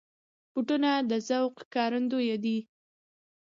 [0.51, 2.57] بوټونه د ذوق ښکارندوی دي.